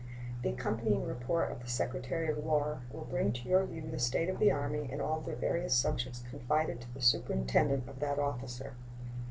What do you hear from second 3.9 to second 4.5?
the state of the